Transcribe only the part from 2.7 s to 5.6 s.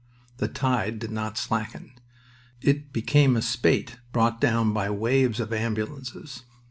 became a spate brought down by waves of